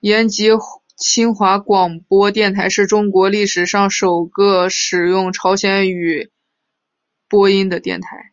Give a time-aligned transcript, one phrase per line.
[0.00, 0.48] 延吉
[0.96, 6.32] 新华广播电台是中国历史上首个使用朝鲜语
[7.28, 8.32] 播音的电台。